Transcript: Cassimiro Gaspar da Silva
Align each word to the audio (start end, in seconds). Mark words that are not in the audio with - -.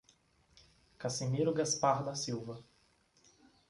Cassimiro 0.97 1.53
Gaspar 1.53 2.03
da 2.03 2.15
Silva 2.15 2.57